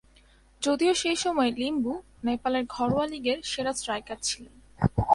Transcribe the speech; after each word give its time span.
যদিও 0.61 0.93
সেই 0.93 1.15
সময়ে 1.15 1.51
লিম্বু, 1.51 1.93
নেপালের 2.23 2.65
ঘরোয়া 2.69 3.05
লীগের 3.07 3.39
সেরা 3.43 3.73
স্ট্রাইকার 3.73 4.17
ছিলেন। 4.21 4.55